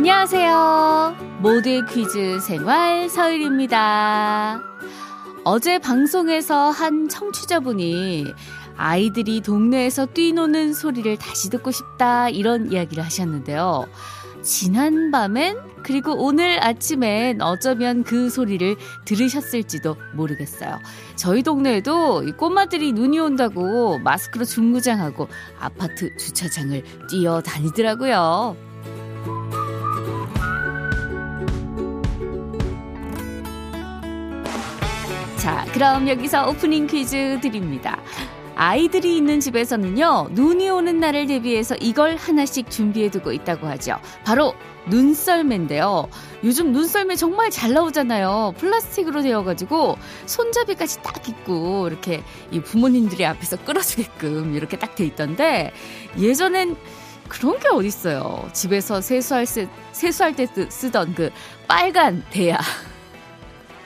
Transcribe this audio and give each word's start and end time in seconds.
안녕하세요. 0.00 1.14
모두의 1.42 1.84
퀴즈 1.84 2.40
생활 2.40 3.10
서율입니다. 3.10 4.62
어제 5.44 5.78
방송에서 5.78 6.70
한 6.70 7.06
청취자분이 7.06 8.24
아이들이 8.78 9.42
동네에서 9.42 10.06
뛰노는 10.06 10.72
소리를 10.72 11.18
다시 11.18 11.50
듣고 11.50 11.70
싶다 11.70 12.30
이런 12.30 12.72
이야기를 12.72 13.04
하셨는데요. 13.04 13.84
지난 14.42 15.10
밤엔 15.10 15.58
그리고 15.82 16.14
오늘 16.14 16.64
아침엔 16.64 17.42
어쩌면 17.42 18.02
그 18.02 18.30
소리를 18.30 18.76
들으셨을지도 19.04 19.98
모르겠어요. 20.14 20.78
저희 21.16 21.42
동네에도 21.42 22.24
꼬마들이 22.38 22.92
눈이 22.94 23.18
온다고 23.18 23.98
마스크로 23.98 24.46
중무장하고 24.46 25.28
아파트 25.60 26.16
주차장을 26.16 26.82
뛰어다니더라고요. 27.10 28.69
자, 35.40 35.64
그럼 35.72 36.06
여기서 36.06 36.50
오프닝 36.50 36.86
퀴즈 36.86 37.38
드립니다. 37.40 37.98
아이들이 38.56 39.16
있는 39.16 39.40
집에서는요, 39.40 40.28
눈이 40.32 40.68
오는 40.68 41.00
날을 41.00 41.26
대비해서 41.28 41.74
이걸 41.76 42.16
하나씩 42.16 42.70
준비해두고 42.70 43.32
있다고 43.32 43.66
하죠. 43.68 43.96
바로 44.22 44.52
눈썰매인데요. 44.88 46.08
요즘 46.44 46.72
눈썰매 46.72 47.16
정말 47.16 47.48
잘 47.48 47.72
나오잖아요. 47.72 48.52
플라스틱으로 48.58 49.22
되어가지고 49.22 49.96
손잡이까지 50.26 51.02
딱 51.02 51.26
있고 51.26 51.88
이렇게 51.88 52.22
이 52.50 52.60
부모님들이 52.60 53.24
앞에서 53.24 53.56
끌어주게끔 53.64 54.54
이렇게 54.54 54.78
딱 54.78 54.94
돼 54.94 55.06
있던데 55.06 55.72
예전엔 56.18 56.76
그런 57.28 57.58
게 57.60 57.68
어딨어요. 57.68 58.50
집에서 58.52 59.00
세수할, 59.00 59.46
세, 59.46 59.68
세수할 59.92 60.34
때 60.36 60.46
쓰던 60.68 61.14
그 61.14 61.30
빨간 61.66 62.24
대야. 62.30 62.58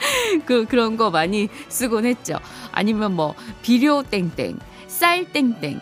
그, 0.46 0.66
그런 0.66 0.96
거 0.96 1.10
많이 1.10 1.48
쓰곤 1.68 2.06
했죠. 2.06 2.38
아니면 2.72 3.14
뭐, 3.14 3.34
비료 3.62 4.02
땡땡, 4.02 4.58
쌀 4.86 5.24
땡땡. 5.32 5.80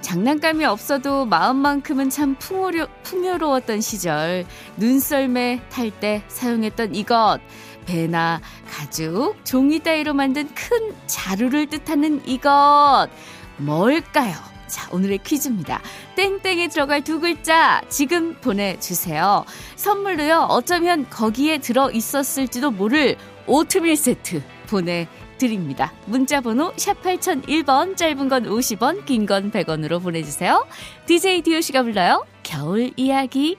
장난감이 0.00 0.64
없어도 0.64 1.24
마음만큼은 1.26 2.10
참 2.10 2.34
풍요로, 2.34 2.86
풍요로웠던 3.04 3.80
시절. 3.80 4.44
눈썰매 4.76 5.62
탈 5.70 5.90
때 5.90 6.22
사용했던 6.28 6.94
이것. 6.94 7.38
배나 7.86 8.40
가죽, 8.68 9.36
종이 9.44 9.78
따위로 9.78 10.14
만든 10.14 10.48
큰 10.54 10.94
자루를 11.06 11.66
뜻하는 11.66 12.20
이것. 12.26 13.08
뭘까요? 13.56 14.34
자, 14.66 14.88
오늘의 14.90 15.18
퀴즈입니다. 15.18 15.82
땡땡에 16.16 16.68
들어갈 16.68 17.02
두 17.04 17.20
글자 17.20 17.82
지금 17.88 18.34
보내주세요. 18.40 19.44
선물로요, 19.76 20.46
어쩌면 20.48 21.08
거기에 21.10 21.58
들어 21.58 21.90
있었을지도 21.90 22.70
모를 22.70 23.16
오트밀 23.46 23.96
세트 23.96 24.42
보내드립니다. 24.68 25.92
문자 26.06 26.40
번호 26.40 26.72
샵 26.76 27.00
8001번, 27.02 27.96
짧은 27.96 28.28
건 28.28 28.44
50원, 28.44 29.04
긴 29.04 29.26
건 29.26 29.50
100원으로 29.50 30.02
보내주세요. 30.02 30.66
DJ 31.06 31.42
디오씨가 31.42 31.82
불러요. 31.82 32.24
겨울 32.42 32.90
이야기. 32.96 33.56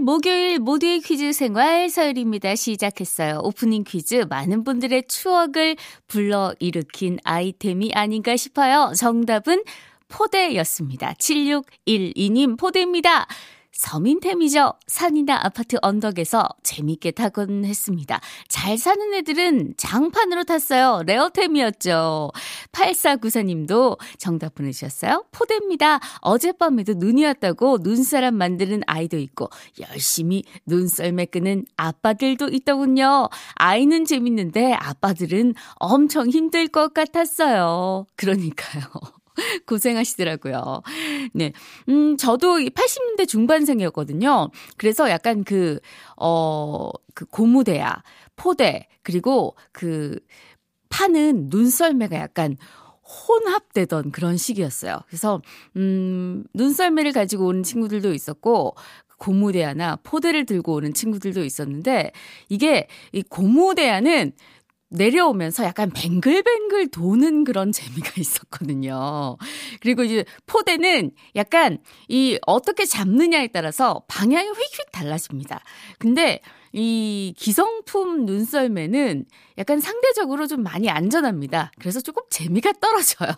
목요일 0.00 0.58
모두의 0.58 1.00
퀴즈 1.00 1.32
생활 1.32 1.88
서유리입니다. 1.88 2.54
시작했어요. 2.54 3.40
오프닝 3.42 3.84
퀴즈 3.84 4.26
많은 4.28 4.64
분들의 4.64 5.04
추억을 5.08 5.76
불러일으킨 6.08 7.18
아이템이 7.24 7.92
아닌가 7.94 8.36
싶어요. 8.36 8.92
정답은 8.96 9.64
포대였습니다. 10.08 11.14
7612님 11.14 12.58
포대입니다. 12.58 13.26
서민템이죠. 13.74 14.74
산이나 14.86 15.40
아파트 15.42 15.76
언덕에서 15.82 16.48
재밌게 16.62 17.10
타곤 17.10 17.64
했습니다. 17.64 18.20
잘 18.48 18.78
사는 18.78 19.12
애들은 19.14 19.74
장판으로 19.76 20.44
탔어요. 20.44 21.02
레어템이었죠. 21.06 22.30
8494님도 22.72 23.98
정답 24.18 24.54
보내주셨어요. 24.54 25.24
포대입니다. 25.32 26.00
어젯밤에도 26.20 26.94
눈이 26.94 27.24
왔다고 27.24 27.78
눈사람 27.82 28.36
만드는 28.36 28.82
아이도 28.86 29.18
있고 29.18 29.50
열심히 29.80 30.44
눈썰매 30.66 31.26
끄는 31.26 31.64
아빠들도 31.76 32.48
있더군요. 32.48 33.28
아이는 33.56 34.04
재밌는데 34.04 34.72
아빠들은 34.72 35.54
엄청 35.74 36.28
힘들 36.28 36.68
것 36.68 36.94
같았어요. 36.94 38.06
그러니까요. 38.16 38.84
고생하시더라고요. 39.66 40.82
네. 41.32 41.52
음, 41.88 42.16
저도 42.16 42.60
80년대 42.60 43.26
중반생이었거든요. 43.26 44.50
그래서 44.76 45.10
약간 45.10 45.44
그, 45.44 45.80
어, 46.16 46.90
그 47.14 47.24
고무대야, 47.26 48.02
포대, 48.36 48.88
그리고 49.02 49.56
그 49.72 50.18
파는 50.88 51.48
눈썰매가 51.50 52.16
약간 52.16 52.56
혼합되던 53.28 54.12
그런 54.12 54.36
시기였어요. 54.38 55.00
그래서, 55.08 55.42
음, 55.76 56.44
눈썰매를 56.54 57.12
가지고 57.12 57.46
오는 57.46 57.62
친구들도 57.62 58.14
있었고, 58.14 58.74
고무대야나 59.18 59.96
포대를 60.02 60.46
들고 60.46 60.74
오는 60.74 60.94
친구들도 60.94 61.44
있었는데, 61.44 62.12
이게, 62.48 62.88
이 63.12 63.22
고무대야는 63.22 64.32
내려오면서 64.94 65.64
약간 65.64 65.90
뱅글뱅글 65.90 66.88
도는 66.88 67.44
그런 67.44 67.72
재미가 67.72 68.12
있었거든요. 68.18 69.36
그리고 69.80 70.04
이제 70.04 70.24
포대는 70.46 71.10
약간 71.36 71.78
이 72.08 72.38
어떻게 72.46 72.84
잡느냐에 72.86 73.48
따라서 73.48 74.04
방향이 74.08 74.48
휙휙 74.48 74.92
달라집니다. 74.92 75.60
근데 75.98 76.40
이 76.72 77.34
기성품 77.36 78.24
눈썰매는 78.26 79.26
약간 79.58 79.80
상대적으로 79.80 80.46
좀 80.46 80.62
많이 80.62 80.90
안전합니다. 80.90 81.70
그래서 81.78 82.00
조금 82.00 82.22
재미가 82.30 82.72
떨어져요. 82.80 83.34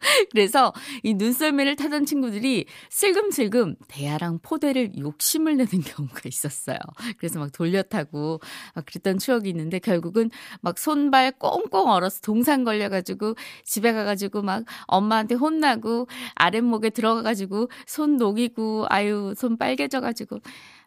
그래서 0.32 0.72
이 1.02 1.14
눈썰매를 1.14 1.76
타던 1.76 2.06
친구들이 2.06 2.66
슬금슬금 2.90 3.76
대야랑 3.88 4.40
포대를 4.42 4.98
욕심을 4.98 5.56
내는 5.56 5.70
경우가 5.84 6.20
있었어요. 6.24 6.78
그래서 7.18 7.38
막 7.38 7.52
돌려 7.52 7.82
타고 7.82 8.40
막 8.74 8.86
그랬던 8.86 9.18
추억이 9.18 9.48
있는데 9.50 9.78
결국은 9.78 10.30
막 10.60 10.78
손발 10.78 11.32
꽁꽁 11.32 11.90
얼어서 11.90 12.20
동상 12.20 12.64
걸려가지고 12.64 13.34
집에 13.64 13.92
가가지고 13.92 14.42
막 14.42 14.64
엄마한테 14.86 15.34
혼나고 15.34 16.08
아랫목에 16.34 16.90
들어가가지고 16.90 17.68
손 17.86 18.16
녹이고 18.16 18.86
아유 18.88 19.34
손 19.36 19.56
빨개져가지고 19.56 20.40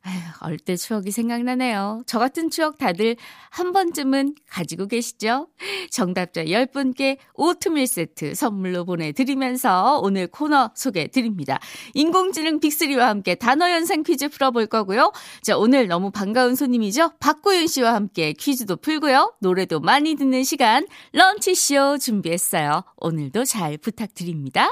아휴, 0.04 0.20
얼때 0.40 0.76
추억이 0.76 1.12
생각나네요. 1.12 2.02
저 2.08 2.18
같은 2.18 2.50
추억 2.50 2.78
다들 2.80 3.16
한 3.52 3.72
번쯤은 3.72 4.36
가지고 4.50 4.88
계시죠? 4.88 5.48
정답자 5.92 6.44
10분께 6.46 7.18
오트밀 7.36 7.86
세트 7.86 8.34
선물로 8.34 8.86
보내드리면서 8.86 10.00
오늘 10.02 10.28
코너 10.28 10.72
소개드립니다. 10.76 11.60
인공지능 11.94 12.60
빅3와 12.60 13.00
함께 13.02 13.36
단어 13.36 13.70
연상 13.72 14.02
퀴즈 14.02 14.30
풀어볼 14.30 14.68
거고요. 14.68 15.12
자, 15.44 15.56
오늘 15.56 15.88
너무 15.88 16.10
반가운 16.10 16.56
손님이죠? 16.56 17.12
박고윤 17.20 17.68
씨와 17.68 17.94
함께 17.94 18.34
퀴즈도 18.34 18.78
풀고요. 18.78 19.36
노래도 19.40 19.80
많이 19.80 20.16
듣는 20.16 20.44
시간 20.44 20.88
런치쇼 21.14 22.00
준비했어요. 22.00 22.84
오늘도 22.98 23.46
잘 23.46 23.78
부탁드립니다. 23.78 24.72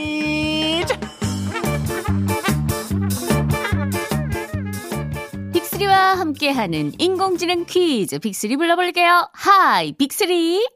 함께하는 6.21 6.91
인공지능 6.99 7.65
퀴즈 7.65 8.19
빅스리 8.19 8.55
불러볼게요. 8.55 9.27
Hi, 9.33 9.91
빅스리! 9.93 10.69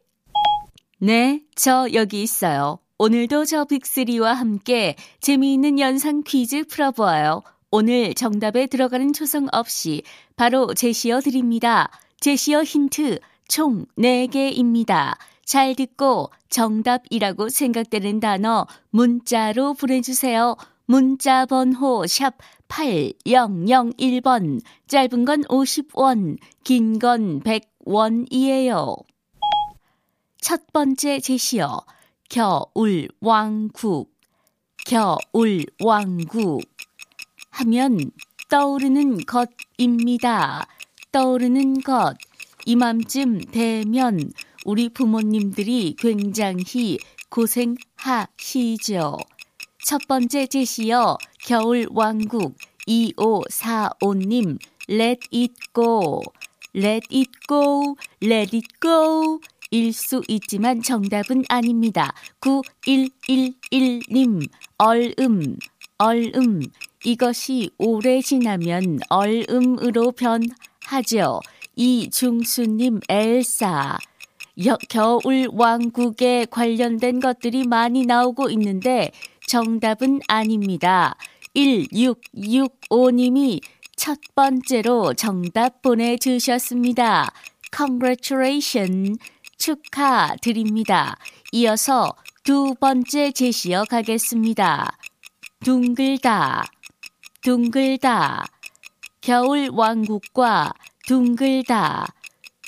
네, 0.97 1.41
저 1.53 1.87
여기 1.93 2.23
있어요. 2.23 2.79
오늘도 2.97 3.45
저 3.45 3.65
빅스리와 3.65 4.33
함께 4.33 4.95
재미있는 5.21 5.79
연상 5.79 6.23
퀴즈 6.23 6.63
풀어보아요. 6.65 7.43
오늘 7.69 8.15
정답에 8.15 8.65
들어가는 8.65 9.13
초성 9.13 9.47
없이 9.51 10.01
바로 10.35 10.73
제시어 10.73 11.21
드립니다. 11.21 11.91
제시어 12.19 12.63
힌트 12.63 13.19
총 13.47 13.85
4개입니다. 13.99 15.15
잘 15.45 15.75
듣고 15.75 16.31
정답이라고 16.49 17.49
생각되는 17.49 18.19
단어 18.19 18.65
문자로 18.89 19.75
보내주세요. 19.75 20.55
문자 20.87 21.45
번호 21.45 22.05
샵 22.07 22.35
8001번, 22.67 24.61
짧은 24.87 25.25
건 25.25 25.41
50원, 25.43 26.37
긴 26.63 26.99
건 26.99 27.41
100원이에요. 27.41 28.95
첫 30.41 30.61
번째 30.73 31.19
제시어, 31.19 31.81
겨울 32.29 33.07
왕국, 33.21 34.13
겨울 34.85 35.65
왕국 35.83 36.61
하면 37.51 38.11
떠오르는 38.49 39.19
것입니다. 39.25 40.67
떠오르는 41.11 41.81
것. 41.81 42.15
이맘쯤 42.65 43.45
되면 43.51 44.31
우리 44.65 44.89
부모님들이 44.89 45.95
굉장히 45.97 46.97
고생하시죠. 47.29 49.17
첫 49.83 50.01
번째 50.07 50.47
제시어 50.47 51.17
겨울 51.45 51.87
왕국 51.91 52.55
2545님 52.87 54.57
Let 54.89 55.19
it 55.31 55.53
go 55.75 56.23
Let 56.73 57.05
it 57.13 57.31
go 57.47 57.95
Let 58.19 58.57
it 58.57 58.67
go 58.81 59.39
일 59.69 59.93
수 59.93 60.23
있지만 60.27 60.81
정답은 60.81 61.43
아닙니다. 61.47 62.15
9111님 62.41 64.49
얼음 64.79 65.57
얼음 65.99 66.61
이것이 67.03 67.69
오래 67.77 68.21
지나면 68.21 69.01
얼음으로 69.09 70.13
변하죠. 70.13 71.41
이중수님 71.75 73.01
엘사 73.07 73.99
여, 74.65 74.77
겨울 74.89 75.47
왕국에 75.51 76.47
관련된 76.49 77.19
것들이 77.19 77.67
많이 77.67 78.05
나오고 78.05 78.49
있는데 78.51 79.11
정답은 79.47 80.21
아닙니다. 80.27 81.15
1665님이 81.55 83.61
첫 83.95 84.19
번째로 84.35 85.13
정답 85.13 85.81
보내주셨습니다. 85.81 87.31
Congratulations. 87.75 89.17
축하드립니다. 89.57 91.17
이어서 91.51 92.13
두 92.43 92.75
번째 92.75 93.31
제시어 93.31 93.85
가겠습니다. 93.85 94.97
둥글다, 95.63 96.65
둥글다. 97.41 98.45
겨울 99.21 99.69
왕국과 99.71 100.73
둥글다. 101.07 102.07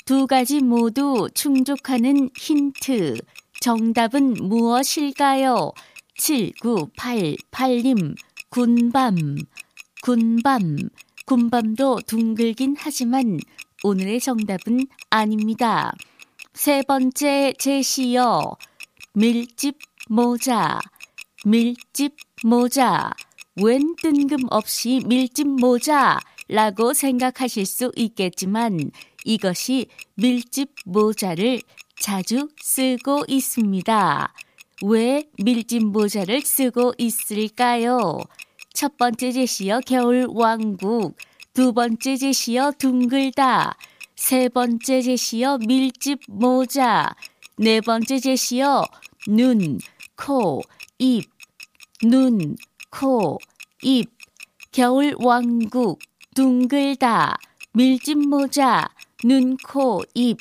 두 0.04 0.26
가지 0.26 0.60
모두 0.60 1.28
충족하는 1.34 2.30
힌트. 2.36 3.18
정답은 3.60 4.34
무엇일까요? 4.34 5.72
7988님, 6.18 8.16
군밤, 8.50 9.36
군밤, 10.02 10.88
군밤도 11.26 12.00
둥글긴 12.06 12.76
하지만 12.78 13.38
오늘의 13.84 14.20
정답은 14.20 14.86
아닙니다. 15.10 15.92
세 16.54 16.82
번째 16.82 17.52
제시어, 17.58 18.56
밀집 19.12 19.78
모자, 20.08 20.80
밀집 21.44 22.16
모자. 22.42 23.10
웬 23.62 23.96
뜬금없이 23.96 25.02
밀집 25.06 25.46
모자 25.46 26.18
라고 26.48 26.94
생각하실 26.94 27.66
수 27.66 27.92
있겠지만 27.96 28.90
이것이 29.24 29.88
밀집 30.14 30.74
모자를 30.86 31.60
자주 32.00 32.48
쓰고 32.62 33.24
있습니다. 33.28 34.32
왜 34.82 35.28
밀짚 35.42 35.86
모자를 35.86 36.40
쓰고 36.40 36.94
있을까요? 36.98 38.20
첫 38.72 38.96
번째 38.96 39.32
제시어 39.32 39.80
겨울 39.80 40.28
왕국, 40.30 41.16
두 41.52 41.72
번째 41.72 42.16
제시어 42.16 42.70
둥글다, 42.78 43.76
세 44.14 44.48
번째 44.48 45.02
제시어 45.02 45.58
밀집 45.58 46.20
모자, 46.28 47.16
네 47.56 47.80
번째 47.80 48.20
제시어 48.20 48.84
눈, 49.26 49.78
코, 50.14 50.62
입, 50.98 51.28
눈, 52.04 52.56
코, 52.90 53.38
입, 53.82 54.12
겨울 54.70 55.16
왕국, 55.18 55.98
둥글다, 56.36 57.36
밀집 57.72 58.18
모자, 58.28 58.88
눈, 59.24 59.56
코, 59.56 60.04
입, 60.14 60.38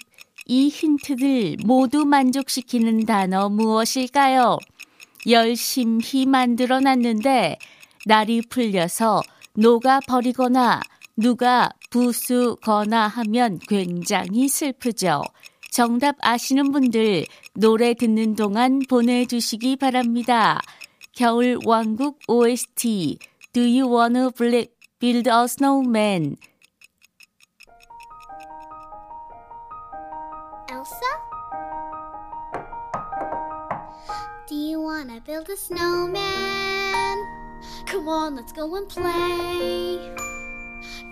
이 0.49 0.69
힌트들 0.69 1.57
모두 1.65 2.05
만족시키는 2.05 3.05
단어 3.05 3.49
무엇일까요? 3.49 4.57
열심히 5.27 6.25
만들어 6.25 6.79
놨는데 6.79 7.57
날이 8.05 8.41
풀려서 8.41 9.21
녹아 9.55 9.99
버리거나 10.07 10.79
누가 11.17 11.69
부수거나 11.89 13.07
하면 13.07 13.59
굉장히 13.67 14.47
슬프죠. 14.47 15.21
정답 15.69 16.15
아시는 16.21 16.71
분들 16.71 17.25
노래 17.53 17.93
듣는 17.93 18.35
동안 18.35 18.79
보내주시기 18.87 19.75
바랍니다. 19.75 20.61
겨울 21.13 21.59
왕국 21.65 22.19
OST 22.29 23.17
Do 23.51 23.63
you 23.63 23.93
wanna 23.93 24.29
build 24.31 25.29
a 25.29 25.43
snowman? 25.43 26.37
Wanna 34.97 35.21
build 35.27 35.47
a 35.47 35.55
snowman? 35.55 37.17
Come 37.85 38.09
on, 38.09 38.35
let's 38.35 38.51
go 38.51 38.73
and 38.73 38.89
play. 38.89 39.99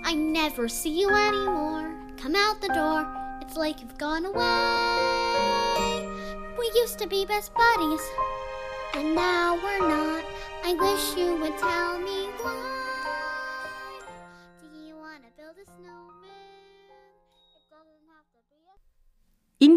I 0.04 0.16
never 0.16 0.68
see 0.68 1.02
you 1.02 1.12
anymore. 1.12 1.94
Come 2.18 2.36
out 2.36 2.62
the 2.62 2.70
door, 2.70 3.06
it's 3.42 3.56
like 3.56 3.82
you've 3.82 3.96
gone 4.00 4.26
away. 4.26 6.08
We 6.58 6.72
used 6.82 6.98
to 6.98 7.08
be 7.08 7.28
best 7.28 7.52
buddies, 7.54 8.02
and 8.96 9.14
now 9.14 9.54
we're 9.54 9.88
not. 9.88 10.24
I 10.64 10.74
wish 10.74 11.16
you 11.16 11.36
would 11.36 11.56
tell 11.60 12.00
me 12.00 12.25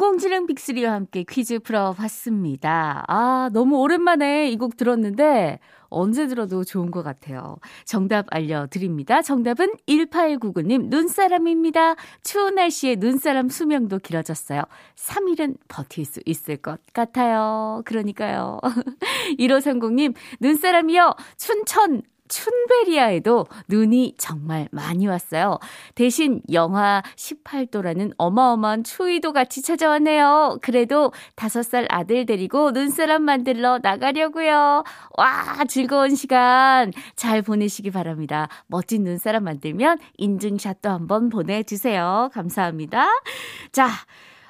인공지능 0.03 0.47
빅3와 0.47 0.85
함께 0.91 1.25
퀴즈 1.29 1.59
풀어봤습니다. 1.59 3.03
아, 3.09 3.51
너무 3.53 3.79
오랜만에 3.81 4.49
이 4.49 4.57
곡 4.57 4.77
들었는데 4.77 5.59
언제 5.89 6.29
들어도 6.29 6.63
좋은 6.63 6.93
것 6.93 7.03
같아요. 7.03 7.57
정답 7.85 8.27
알려드립니다. 8.31 9.23
정답은 9.23 9.73
1899님, 9.89 10.85
눈사람입니다. 10.89 11.97
추운 12.23 12.55
날씨에 12.55 12.95
눈사람 12.97 13.49
수명도 13.49 13.99
길어졌어요. 13.99 14.63
3일은 14.95 15.57
버틸 15.67 16.05
수 16.05 16.21
있을 16.27 16.59
것 16.59 16.79
같아요. 16.93 17.83
그러니까요. 17.85 18.61
1530님, 19.41 20.15
눈사람이요. 20.39 21.15
춘천 21.37 22.03
춘베리아에도 22.29 23.47
눈이 23.69 24.15
정말 24.19 24.69
많이 24.71 25.07
왔어요. 25.07 25.59
대신 25.95 26.43
영하 26.53 27.03
18도라는 27.17 28.13
어마어마한 28.17 28.85
추위도 28.85 29.33
같이 29.33 29.63
찾아왔네요. 29.63 30.59
그래도 30.63 31.13
5살 31.37 31.87
아들 31.89 32.27
데리고 32.27 32.71
눈사람 32.71 33.23
만들러 33.23 33.79
나가려고요. 33.83 34.85
와, 35.17 35.65
즐거운 35.69 36.15
시간 36.15 36.93
잘 37.17 37.43
보내시기 37.43 37.91
바랍니다. 37.91 38.49
멋진 38.67 39.05
눈사람 39.05 39.45
만들면 39.45 39.99
인증샷도 40.17 40.89
한번 40.89 41.29
보내주세요. 41.29 42.31
감사합니다. 42.33 43.09
자, 43.73 43.89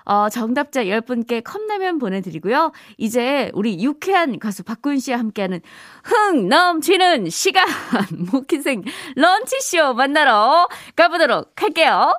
어, 0.08 0.30
정답자 0.30 0.84
10분께 0.84 1.44
컵라면 1.44 1.98
보내드리고요. 1.98 2.72
이제 2.96 3.50
우리 3.52 3.82
유쾌한 3.84 4.38
가수 4.38 4.64
박군 4.64 4.98
씨와 4.98 5.18
함께하는 5.18 5.60
흥 6.02 6.48
넘치는 6.48 7.28
시간 7.28 7.68
모키생 8.32 8.84
런치쇼 9.16 9.92
만나러 9.92 10.66
가보도록 10.96 11.52
할게요. 11.60 12.14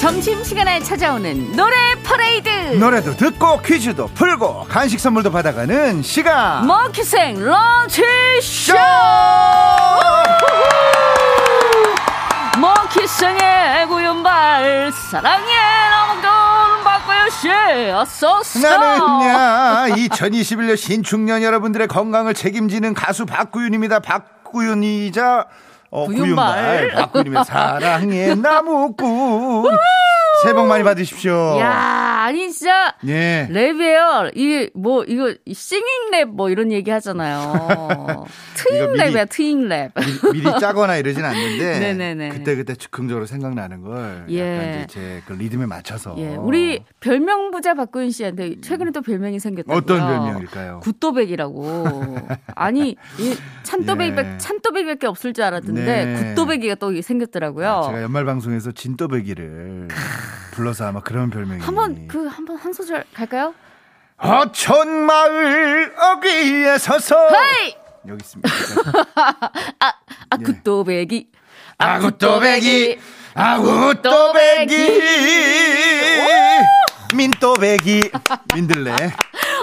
점심시간에 0.00 0.80
찾아오는 0.80 1.52
노래 1.52 1.76
퍼레이드. 2.14 2.48
노래도 2.78 3.16
듣고 3.16 3.60
퀴즈도 3.60 4.06
풀고 4.14 4.66
간식 4.68 5.00
선물도 5.00 5.32
받아가는 5.32 6.00
시간. 6.02 6.64
먹기생 6.66 7.40
런치 7.44 8.02
쇼! 8.40 8.74
먹기생의 12.60 13.86
구연발 13.88 14.92
사랑의 15.10 15.46
남건 15.90 16.84
박구윤씨. 16.84 17.48
어서오세요 17.92 18.78
나는야 18.78 19.86
2021년 19.96 20.76
신축년 20.76 21.42
여러분들의 21.42 21.88
건강을 21.88 22.34
책임지는 22.34 22.94
가수 22.94 23.26
박구윤입니다. 23.26 23.98
박구윤이자 24.00 25.46
어, 25.90 26.06
구윤발. 26.06 26.92
박구윤님의 26.94 27.44
사랑의 27.44 28.36
나무꾼 28.36 29.76
새해 30.44 30.54
복 30.54 30.66
많이 30.66 30.84
받으십시오 30.84 31.58
야 31.58 32.14
아니 32.24 32.50
진짜 32.50 32.94
예. 33.06 33.46
랩이에요. 33.50 34.30
이게 34.34 34.70
뭐 34.74 35.04
이거 35.04 35.34
싱잉 35.52 35.84
랩뭐 36.12 36.50
이런 36.50 36.72
얘기 36.72 36.90
하잖아요. 36.90 38.24
트잉 38.54 38.76
이거 38.82 38.92
미리- 38.92 38.98
랩이야 39.12 39.28
트잉 39.28 39.68
랩. 39.68 39.92
미, 40.32 40.40
리 40.40 40.44
짜거나 40.58 40.96
이러진 40.96 41.22
않는데 41.24 41.78
네네네. 41.80 42.28
그때 42.30 42.56
그때 42.56 42.74
즉흥적으로 42.76 43.26
생각나는 43.26 43.82
걸 43.82 44.24
예. 44.30 44.40
약간 44.56 44.74
이제 44.74 44.86
제 44.88 45.22
그 45.26 45.32
리듬에 45.34 45.66
맞춰서 45.66 46.14
예, 46.18 46.34
우리 46.36 46.82
별명 47.00 47.50
부자 47.50 47.74
박구윤 47.74 48.10
씨한테 48.10 48.60
최근에 48.62 48.90
또 48.90 49.00
별명이 49.02 49.38
생겼다고요. 49.38 49.76
어떤 49.76 49.98
별명일까요? 50.00 50.80
굿도백이라고. 50.80 51.84
아니 52.56 52.96
이 53.18 53.34
찬도백이 53.64 54.16
예. 54.18 54.38
찬도백이밖에 54.38 55.06
없을 55.06 55.32
줄 55.34 55.44
알았는데 55.44 56.04
네. 56.04 56.28
굿도백이가 56.34 56.74
또 56.76 57.00
생겼더라고요. 57.00 57.84
제가 57.86 58.02
연말 58.02 58.24
방송에서 58.24 58.72
진또배기를 58.72 59.88
불러서 60.52 60.86
아마 60.86 61.00
그런 61.00 61.30
별명이. 61.30 61.60
한번 61.62 62.06
그 62.08 62.28
한 62.28 62.44
번 62.44 62.56
한 62.56 62.72
소절 62.72 63.04
갈까요? 63.14 63.54
어촌 64.16 64.88
마을 65.06 65.94
어귀에 65.98 66.78
서서. 66.78 67.16
헤이! 67.34 67.76
여기 68.08 68.22
있습니다. 68.22 68.48
아 69.80 69.92
예. 70.38 70.42
굿도백이 70.44 71.28
아구또배기. 71.78 72.98
아구또배기. 73.34 75.02
민또배기. 77.14 78.10
민들레 78.54 78.94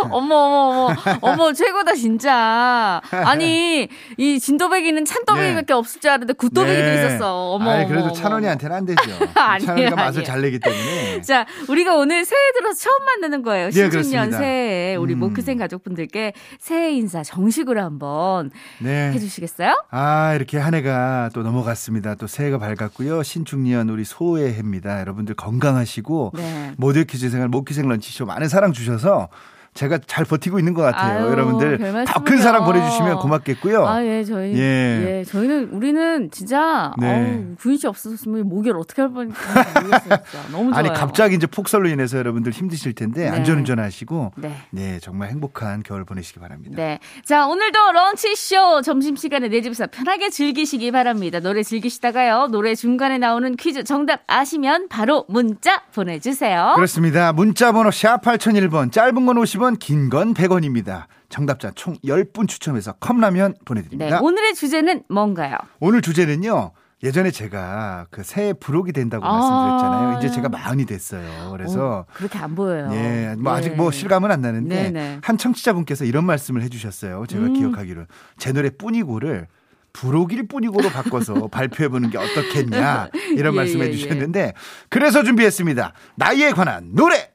어머 0.12 0.36
어머 0.36 0.96
어머 0.96 0.96
어머 1.22 1.53
최고다 1.53 1.93
진짜. 1.93 3.01
아니 3.12 3.88
이 4.17 4.39
진도배기는 4.39 5.05
찬도배기밖에 5.05 5.74
없을 5.74 6.01
줄 6.01 6.10
알았는데 6.12 6.34
굿도배기도 6.34 6.86
네. 6.86 7.05
있었어. 7.05 7.51
어머. 7.51 7.72
아니, 7.72 7.88
그래도 7.88 8.05
어머, 8.05 8.13
찬원이한테는 8.13 8.75
안 8.75 8.86
되죠. 8.86 9.01
찬원이가 9.36 9.96
맛을 9.96 10.08
아니에요. 10.22 10.24
잘 10.24 10.41
내기 10.41 10.60
때문에. 10.60 11.22
자, 11.22 11.46
우리가 11.70 11.96
오늘 11.96 12.25
새해 12.25 12.41
들어서 12.58 12.79
처음 12.79 13.05
만나는 13.05 13.41
거예요. 13.43 13.65
네, 13.67 13.72
신축년 13.72 13.91
그렇습니다. 14.29 14.38
새해 14.38 14.96
우리 14.96 15.13
음. 15.13 15.20
모크생 15.20 15.58
가족분들께 15.58 16.34
새해 16.60 16.91
인사 16.91 17.24
정식으로 17.24 17.81
한번 17.81 18.51
네. 18.79 19.12
해주시겠어요? 19.13 19.84
아, 19.91 20.34
이렇게 20.36 20.58
한 20.58 20.74
해가 20.74 21.29
또 21.34 21.43
넘어갔습니다. 21.43 22.15
또 22.15 22.27
새해가 22.27 22.58
밝았고요. 22.60 23.24
신축년 23.24 23.89
우리 23.89 24.03
소의 24.03 24.53
해입니다. 24.53 25.00
여러분들 25.01 25.36
건강하시고 25.36 26.31
네. 26.36 26.72
모두의 26.77 27.05
퀴즈 27.05 27.29
생활 27.29 27.48
모퀴생 27.50 27.88
런치쇼 27.88 28.25
많은 28.25 28.48
사랑 28.48 28.74
주셔서 28.74 29.29
제가 29.73 29.99
잘 30.05 30.25
버티고 30.25 30.59
있는 30.59 30.73
것 30.73 30.81
같아요. 30.81 31.23
아유, 31.23 31.31
여러분들 31.31 31.77
별더 31.77 32.23
큰. 32.23 32.41
사랑 32.41 32.65
보내주시면 32.65 33.19
고맙겠고요. 33.19 33.87
아, 33.87 34.03
예, 34.03 34.23
저희. 34.23 34.53
예. 34.57 35.19
예. 35.19 35.23
저희는, 35.23 35.69
우리는 35.71 36.29
진짜, 36.31 36.91
네. 36.99 37.37
어우, 37.37 37.55
구인 37.55 37.77
씨 37.77 37.87
없었으면 37.87 38.49
목요일 38.49 38.75
어떻게 38.75 39.01
할 39.01 39.11
뻔했는지 39.11 39.39
모르겠어요. 39.75 40.19
너무 40.51 40.71
좋아요. 40.71 40.75
아니 40.75 40.89
갑자기 40.93 41.35
이제 41.35 41.47
폭설로 41.47 41.87
인해서 41.87 42.17
여러분들 42.17 42.51
힘드실 42.51 42.93
텐데 42.93 43.29
네. 43.29 43.37
안전운전 43.37 43.79
하시고 43.79 44.33
네. 44.35 44.55
네 44.71 44.99
정말 44.99 45.29
행복한 45.29 45.83
겨울 45.83 46.03
보내시기 46.03 46.39
바랍니다. 46.39 46.75
네. 46.75 46.99
자, 47.23 47.47
오늘도 47.47 47.91
런치쇼 47.93 48.81
점심시간에 48.81 49.47
내 49.47 49.61
집에서 49.61 49.87
편하게 49.87 50.29
즐기시기 50.29 50.91
바랍니다. 50.91 51.39
노래 51.39 51.63
즐기시다가요. 51.63 52.47
노래 52.51 52.75
중간에 52.75 53.17
나오는 53.19 53.55
퀴즈 53.55 53.83
정답 53.83 54.21
아시면 54.27 54.89
바로 54.89 55.25
문자 55.29 55.83
보내주세요. 55.93 56.73
그렇습니다. 56.75 57.31
문자 57.31 57.71
번호 57.71 57.91
샵 57.91 58.21
8001번 58.21 58.91
짧은 58.91 59.25
건 59.25 59.37
50원 59.37 59.61
긴 59.80 60.10
건 60.10 60.34
100원입니다. 60.34 61.06
정답자 61.30 61.72
총 61.75 61.96
10분 62.03 62.48
추첨해서 62.48 62.94
컵라면 62.94 63.53
네. 63.53 63.60
보내드립니다. 63.65 64.20
오늘의 64.22 64.56
주제는 64.56 65.03
뭔가요? 65.10 65.56
오늘 65.80 66.01
주제는요. 66.01 66.72
예전에 67.03 67.32
제가 67.32 68.06
그 68.12 68.22
새해 68.24 68.53
부록이 68.53 68.91
된다고 68.91 69.25
아. 69.25 69.32
말씀드렸잖아요. 69.32 70.18
이제 70.20 70.30
제가 70.30 70.50
마흔이 70.50 70.86
됐어요. 70.86 71.50
그래서 71.51 72.00
어, 72.00 72.06
그렇게 72.13 72.38
안 72.38 72.53
보여요. 72.53 72.89
예, 72.94 73.36
뭐 73.39 73.53
네. 73.53 73.60
아직 73.60 73.75
뭐 73.75 73.89
실감은 73.91 74.30
안 74.30 74.41
나는데 74.41 74.91
네네. 74.91 75.20
한 75.24 75.38
청취자분께서 75.38 76.06
이런 76.06 76.25
말씀을 76.25 76.62
해주셨어요. 76.63 77.25
제가 77.27 77.46
음. 77.46 77.53
기억하기로 77.53 78.06
제 78.38 78.51
노래 78.53 78.70
뿐이고를 78.70 79.48
부록일 79.94 80.48
뿐이고로 80.48 80.89
바꿔서 80.89 81.48
발표해보는 81.50 82.12
게 82.12 82.18
어떻겠냐 82.20 83.10
이런 83.36 83.53
예, 83.53 83.58
말씀해 83.58 83.88
예, 83.88 83.91
주셨는데 83.91 84.53
그래서 84.89 85.24
준비했습니다. 85.24 85.94
나이에 86.18 86.51
관한 86.51 86.91
노래. 86.94 87.32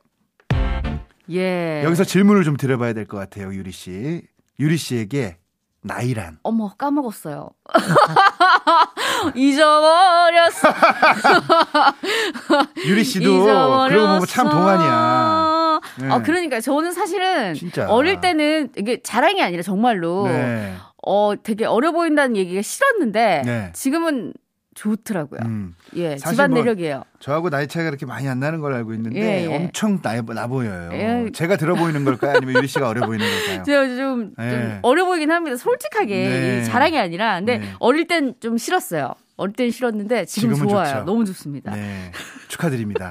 예. 1.30 1.82
여기서 1.84 2.04
질문을 2.04 2.44
좀 2.44 2.56
드려봐야 2.56 2.92
될 2.92 3.06
것 3.06 3.16
같아요, 3.18 3.52
유리 3.54 3.72
씨. 3.72 4.22
유리 4.58 4.76
씨에게 4.76 5.36
나이란 5.82 6.38
어머 6.42 6.74
까먹었어요. 6.76 7.50
잊어버렸어. 9.34 10.68
유리 12.86 13.04
씨도 13.04 13.44
그러고 13.88 14.06
보면 14.14 14.26
참 14.26 14.48
동안이야. 14.48 15.80
네. 16.00 16.08
아 16.10 16.22
그러니까 16.22 16.60
저는 16.60 16.92
사실은 16.92 17.54
진짜. 17.54 17.88
어릴 17.88 18.20
때는 18.20 18.70
이게 18.76 19.00
자랑이 19.02 19.42
아니라 19.42 19.62
정말로 19.62 20.26
네. 20.26 20.74
어 21.06 21.34
되게 21.42 21.64
어려 21.64 21.92
보인다는 21.92 22.36
얘기가 22.36 22.62
싫었는데 22.62 23.42
네. 23.44 23.70
지금은 23.74 24.32
좋더라고요. 24.76 25.40
음. 25.44 25.74
예, 25.96 26.16
집안 26.16 26.50
뭐 26.50 26.60
내력이에요. 26.60 27.02
저하고 27.18 27.50
나이 27.50 27.66
차이가 27.66 27.90
그렇게 27.90 28.06
많이 28.06 28.28
안 28.28 28.38
나는 28.38 28.60
걸 28.60 28.74
알고 28.74 28.92
있는데 28.94 29.20
예, 29.20 29.50
예. 29.50 29.56
엄청 29.56 30.00
나, 30.02 30.20
나 30.20 30.46
보여요. 30.46 30.90
예. 30.92 31.30
제가 31.32 31.56
들어 31.56 31.74
보이는 31.74 32.04
걸까요? 32.04 32.36
아니면 32.36 32.56
유리 32.56 32.68
씨가 32.68 32.88
어려 32.88 33.06
보이는 33.06 33.26
걸까요? 33.26 33.62
제가 33.64 33.86
좀, 33.88 33.96
좀 33.96 34.34
네. 34.36 34.78
어려 34.82 35.06
보이긴 35.06 35.32
합니다. 35.32 35.56
솔직하게 35.56 36.14
네. 36.14 36.60
이 36.60 36.64
자랑이 36.66 36.98
아니라 36.98 37.36
근데 37.36 37.58
네. 37.58 37.72
어릴 37.80 38.06
땐 38.06 38.34
좀 38.38 38.58
싫었어요. 38.58 39.14
어릴 39.36 39.54
땐 39.54 39.70
싫었는데 39.70 40.26
지금 40.26 40.54
좋아요. 40.54 40.86
좋죠. 40.86 41.04
너무 41.04 41.24
좋습니다. 41.24 41.74
네. 41.74 42.12
축하드립니다. 42.48 43.10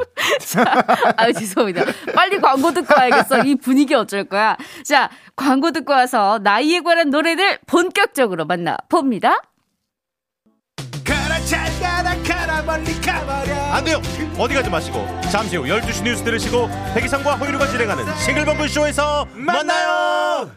아유, 1.17 1.33
죄송합니다. 1.33 1.83
빨리 2.15 2.39
광고 2.39 2.71
듣고 2.71 2.93
와야겠어. 2.95 3.43
이 3.43 3.55
분위기 3.55 3.93
어쩔 3.93 4.23
거야. 4.23 4.57
자, 4.83 5.09
광고 5.35 5.71
듣고 5.71 5.93
와서 5.93 6.39
나이에 6.43 6.81
관한 6.81 7.09
노래들 7.09 7.59
본격적으로 7.67 8.45
만나 8.45 8.77
봅니다. 8.89 9.41
안 12.69 13.83
돼요. 13.83 14.01
어디 14.37 14.53
가지 14.53 14.69
마시고. 14.69 15.05
잠시 15.31 15.57
후 15.57 15.63
12시 15.63 16.03
뉴스 16.03 16.23
들으시고 16.23 16.69
백이상과 16.93 17.35
호유루가 17.35 17.67
진행하는 17.67 18.05
싱글벙글 18.17 18.69
쇼에서 18.69 19.27
만나요. 19.33 20.49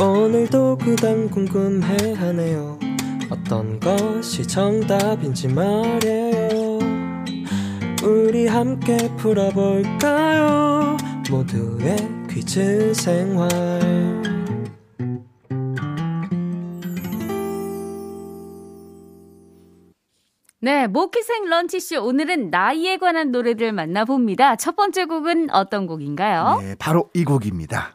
오늘도 0.00 0.78
그단 0.78 1.30
궁금해하네요. 1.30 2.78
어떤 3.30 3.80
것이 3.80 4.46
정답인지 4.46 5.48
말해요. 5.48 6.78
우리 8.02 8.46
함께 8.46 8.96
풀어볼까요? 9.16 10.96
모두의 11.30 11.96
퀴즈 12.28 12.92
생활 12.94 13.48
네, 20.64 20.86
모키생 20.86 21.44
런치쇼. 21.44 22.02
오늘은 22.02 22.48
나이에 22.48 22.96
관한 22.96 23.30
노래들 23.30 23.70
만나봅니다. 23.72 24.56
첫 24.56 24.74
번째 24.76 25.04
곡은 25.04 25.50
어떤 25.50 25.86
곡인가요? 25.86 26.58
네, 26.62 26.74
바로 26.78 27.10
이 27.12 27.22
곡입니다. 27.22 27.94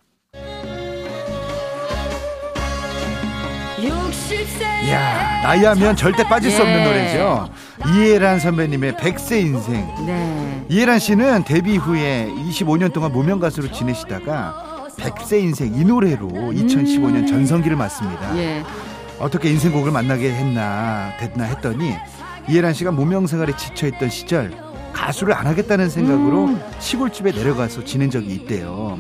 60세. 3.78 4.62
이야, 4.86 5.42
나이 5.42 5.66
하면 5.66 5.96
절대 5.96 6.24
빠질 6.24 6.52
수 6.52 6.62
없는 6.62 6.80
예. 6.80 6.84
노래죠. 6.84 7.50
이해란 7.88 8.40
선배님의 8.40 8.98
백세 8.98 9.40
인생. 9.40 9.88
네. 10.06 10.66
이해란 10.70 11.00
씨는 11.00 11.46
데뷔 11.46 11.78
후에 11.78 12.32
25년 12.52 12.94
동안 12.94 13.12
무명 13.12 13.40
가수로 13.40 13.72
지내시다가 13.72 14.86
백세 14.96 15.40
인생 15.40 15.74
이 15.74 15.84
노래로 15.84 16.28
2015년 16.28 17.28
전성기를 17.28 17.76
맞습니다. 17.76 18.32
음. 18.34 18.38
예. 18.38 18.64
어떻게 19.20 19.50
인생곡을 19.50 19.92
만나게 19.92 20.32
했나 20.32 21.18
됐나 21.18 21.46
했더니 21.46 21.96
이해란 22.50 22.74
씨가 22.74 22.92
무명 22.92 23.28
생활에 23.28 23.56
지쳐있던 23.56 24.10
시절 24.10 24.52
가수를 24.94 25.34
안 25.34 25.46
하겠다는 25.48 25.90
생각으로 25.90 26.46
음. 26.46 26.62
시골집에 26.80 27.32
내려가서 27.32 27.84
지낸 27.86 28.10
적이 28.10 28.34
있대요. 28.36 28.98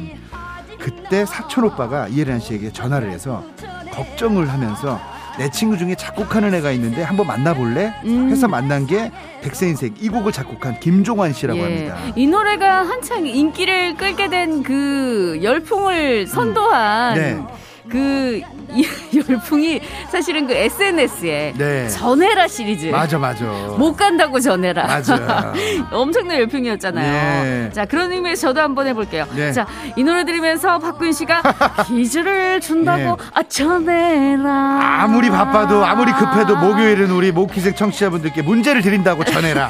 그때 0.79 1.25
사촌 1.25 1.65
오빠가 1.65 2.07
이해란 2.07 2.39
씨에게 2.39 2.71
전화를 2.71 3.09
해서 3.11 3.43
걱정을 3.91 4.49
하면서 4.49 4.99
내 5.37 5.49
친구 5.49 5.77
중에 5.77 5.95
작곡하는 5.95 6.53
애가 6.53 6.71
있는데 6.73 7.01
한번 7.01 7.25
만나볼래? 7.27 7.93
음. 8.05 8.29
해서 8.29 8.47
만난 8.47 8.85
게 8.85 9.11
백세인색 9.41 10.03
이 10.03 10.09
곡을 10.09 10.31
작곡한 10.31 10.79
김종환 10.79 11.33
씨라고 11.33 11.59
예. 11.59 11.63
합니다. 11.63 11.97
이 12.15 12.27
노래가 12.27 12.83
한창 12.83 13.25
인기를 13.25 13.95
끌게 13.95 14.29
된 14.29 14.63
그 14.63 15.39
열풍을 15.41 16.27
선도한 16.27 17.15
네. 17.15 17.41
그 17.89 18.41
이- 18.71 18.87
열풍이 19.29 19.81
사실은 20.11 20.45
그 20.45 20.53
SNS에 20.53 21.53
네. 21.57 21.87
전해라 21.89 22.47
시리즈. 22.47 22.87
맞아 22.87 23.17
맞아. 23.17 23.43
못 23.77 23.95
간다고 23.95 24.39
전해라. 24.39 24.85
맞아. 24.85 25.53
엄청난 25.91 26.37
열풍이었잖아요. 26.39 27.43
네. 27.43 27.69
자, 27.73 27.85
그런 27.85 28.11
의미에서 28.11 28.49
저도 28.49 28.61
한번 28.61 28.85
해볼게요. 28.87 29.25
네. 29.35 29.51
자, 29.51 29.65
이 29.95 30.03
노래 30.03 30.23
들으면서 30.23 30.77
박군 30.79 31.11
씨가 31.11 31.41
퀴즈를 31.87 32.61
준다고 32.61 32.99
네. 33.17 33.29
아, 33.33 33.43
전해라. 33.43 34.79
아무리 35.01 35.29
바빠도 35.29 35.83
아무리 35.83 36.11
급해도 36.13 36.55
목요일은 36.57 37.09
우리 37.11 37.31
모키색 37.31 37.75
청취자분들께 37.75 38.43
문제를 38.43 38.81
드린다고 38.81 39.23
전해라. 39.25 39.67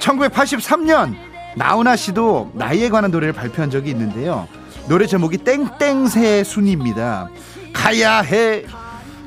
1983년 0.00 1.14
나훈아 1.56 1.96
씨도 1.96 2.52
나이에 2.54 2.88
관한 2.88 3.10
노래를 3.10 3.32
발표한 3.32 3.70
적이 3.70 3.90
있는데요. 3.90 4.46
노래 4.86 5.06
제목이 5.06 5.38
땡땡새 5.38 6.44
순입니다. 6.44 7.28
가야 7.72 8.20
해, 8.20 8.64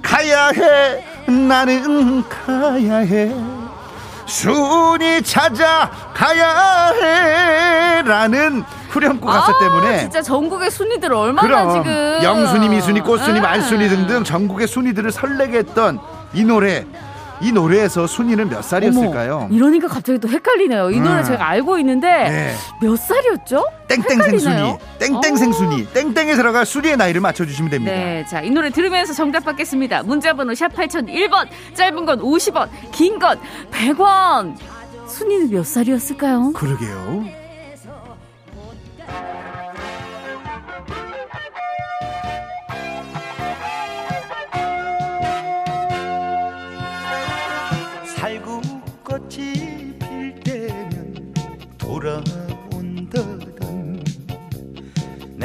가야 0.01 0.49
해, 0.49 1.03
나는 1.31 2.23
가야 2.29 2.97
해. 2.97 3.33
순이 4.27 5.21
찾아 5.21 5.89
가야 6.13 6.91
해라는 6.95 8.63
후렴구 8.89 9.27
가사 9.27 9.51
아, 9.51 9.59
때문에 9.59 9.99
진짜 9.99 10.21
전국의 10.23 10.71
순위들 10.71 11.13
얼마나 11.13 11.47
그럼 11.47 11.83
지금 11.83 12.19
영순이, 12.23 12.69
미순이, 12.69 13.01
꽃순이, 13.01 13.37
아. 13.37 13.41
말순이 13.43 13.87
등등 13.87 14.23
전국의 14.23 14.67
순이들을 14.67 15.11
설레게 15.11 15.59
했던 15.59 15.99
이 16.33 16.43
노래 16.43 16.85
이 17.41 17.51
노래에서 17.51 18.07
순이는 18.07 18.49
몇 18.49 18.61
살이었을까요? 18.63 19.35
어머, 19.35 19.47
이러니까 19.55 19.87
갑자기 19.87 20.19
또 20.19 20.27
헷갈리네요. 20.29 20.91
이 20.91 20.99
노래 20.99 21.19
음. 21.19 21.23
제가 21.23 21.47
알고 21.49 21.77
있는데 21.79 22.07
네. 22.29 22.55
몇 22.81 22.95
살이었죠? 22.97 23.65
땡땡 23.87 24.03
생 24.21 24.39
순이, 24.39 24.53
헷갈리나요? 24.53 24.77
땡땡생 24.99 25.49
어. 25.49 25.53
순이, 25.53 25.85
땡땡에 25.93 26.35
들어갈 26.35 26.65
순이의 26.65 26.97
나이를 26.97 27.21
맞춰주시면 27.21 27.69
됩니다. 27.71 27.93
네, 27.95 28.25
자, 28.25 28.41
이 28.41 28.49
노래 28.49 28.69
들으면서 28.69 29.13
정답 29.13 29.43
받겠습니다. 29.45 30.03
문자번호 30.03 30.53
샵 30.55 30.69
8001번, 30.73 31.47
짧은 31.73 32.05
건 32.05 32.19
50원, 32.19 32.69
긴 32.91 33.19
건 33.19 33.39
100원. 33.71 34.55
순이는 35.07 35.49
몇 35.51 35.65
살이었을까요? 35.65 36.51
그러게요. 36.53 37.25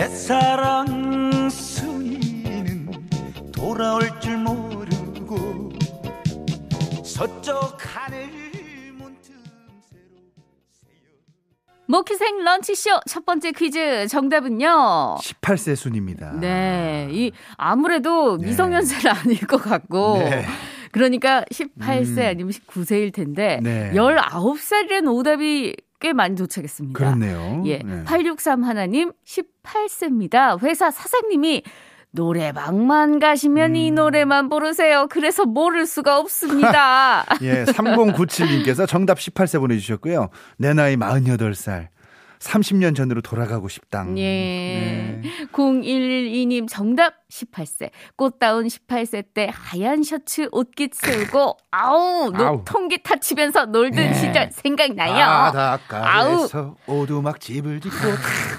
내 0.01 0.09
사랑 0.09 1.51
순이는 1.51 2.91
돌아올 3.53 4.01
줄 4.19 4.39
모르고 4.39 5.73
서쪽 7.05 7.77
하늘 7.81 8.31
문틈 8.95 9.35
새로 9.91 10.23
모키생 11.87 12.43
런치쇼 12.43 13.01
첫 13.07 13.27
번째 13.27 13.53
퀴즈 13.53 14.09
정답은요. 14.09 15.19
18세 15.21 15.77
순입니다. 15.77 16.33
네, 16.33 17.09
이 17.11 17.33
아무래도 17.59 18.39
네. 18.39 18.47
미성년자는 18.47 19.05
아닐 19.21 19.47
것 19.47 19.59
같고. 19.59 20.17
네. 20.21 20.47
그러니까 20.93 21.45
18세 21.53 22.17
음. 22.17 22.27
아니면 22.27 22.53
19세일 22.53 23.13
텐데 23.13 23.61
네. 23.63 23.93
19살이라는 23.93 25.15
오답이 25.15 25.77
꽤 26.01 26.13
많이 26.13 26.35
도착했습니다. 26.35 26.99
그렇네요. 26.99 27.63
예. 27.67 27.79
네. 27.79 28.05
863 28.05 28.65
하나님 28.65 29.13
18세입니다. 29.25 30.61
회사 30.63 30.91
사장님이 30.91 31.63
노래방만 32.13 33.21
가시면 33.21 33.77
이 33.77 33.91
음. 33.91 33.95
노래만 33.95 34.49
부르세요. 34.49 35.07
그래서 35.09 35.45
모를 35.45 35.87
수가 35.87 36.19
없습니다. 36.19 37.25
예, 37.43 37.65
3097님께서 37.65 38.89
정답 38.89 39.19
18세 39.19 39.61
보내주셨고요. 39.61 40.31
내 40.57 40.73
나이 40.75 40.97
48살. 40.97 41.89
30년 42.41 42.97
전으로 42.97 43.21
돌아가고 43.21 43.69
싶당. 43.69 44.19
예. 44.19 44.23
네. 44.23 45.23
0112님 45.53 46.67
정답 46.69 47.20
18세. 47.31 47.91
꽃다운 48.17 48.67
18세 48.67 49.25
때 49.33 49.51
하얀 49.53 50.03
셔츠 50.03 50.49
옷깃 50.53 50.95
세우고 50.95 51.57
아우, 51.71 52.33
아우. 52.35 52.57
녹통기 52.57 53.03
타치면서 53.03 53.67
놀던 53.67 54.05
예. 54.05 54.15
시절 54.15 54.51
생각나요. 54.53 55.53
바닷가에서 55.53 56.77
오두막 56.87 57.41
집을 57.41 57.81
짓고 57.81 57.97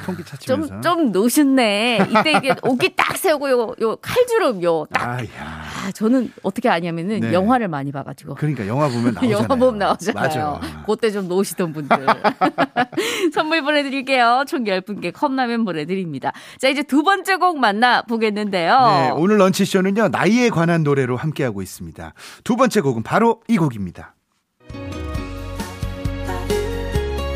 통기 0.06 0.24
차치면서. 0.24 0.68
좀, 0.68 0.82
좀 0.82 1.12
노셨네. 1.12 2.08
이때 2.10 2.32
이게 2.32 2.56
옷깃 2.64 2.96
딱 2.96 3.18
세우고 3.18 3.50
요, 3.50 3.76
요 3.82 3.96
칼주름 3.98 4.64
요 4.64 4.86
딱. 4.92 5.20
아야. 5.20 5.62
아, 5.86 5.92
저는 5.92 6.32
어떻게 6.44 6.70
아냐면은 6.70 7.20
네. 7.20 7.34
영화를 7.34 7.68
많이 7.68 7.92
봐가지고. 7.92 8.36
그러니까 8.36 8.68
영화 8.68 8.88
보면 8.88 9.14
나오잖아요. 9.14 9.32
영화 9.36 9.48
보면 9.48 9.80
나오잖아요. 9.80 10.24
맞아. 10.24 10.84
그때 10.86 11.12
좀 11.12 11.28
노시던 11.28 11.74
분들. 11.74 11.98
선물 13.34 13.62
보내드릴게요. 13.62 14.46
총 14.48 14.64
10분께 14.64 15.14
컵라면 15.14 15.66
보내드립니다. 15.66 16.32
자, 16.60 16.70
이제 16.70 16.84
두 16.84 17.04
번째 17.04 17.36
곡 17.38 17.60
만나보겠는데 17.60 18.61
요. 18.68 18.80
네, 18.88 19.12
오늘 19.16 19.38
런치쇼는요, 19.40 20.10
나이에 20.10 20.50
관한 20.50 20.84
노래로 20.84 21.18
함께하고 21.18 21.62
있습니다. 21.62 22.14
두 22.44 22.56
번째 22.56 22.82
곡은 22.82 23.04
바로 23.04 23.42
이 23.48 23.58
곡입니다. 23.58 24.16